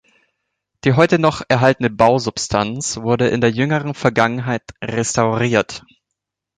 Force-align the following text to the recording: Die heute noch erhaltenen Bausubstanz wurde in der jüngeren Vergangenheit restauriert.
Die 0.83 0.93
heute 0.93 1.19
noch 1.19 1.43
erhaltenen 1.47 1.95
Bausubstanz 1.95 2.97
wurde 2.97 3.27
in 3.27 3.39
der 3.39 3.51
jüngeren 3.51 3.93
Vergangenheit 3.93 4.63
restauriert. 4.83 5.85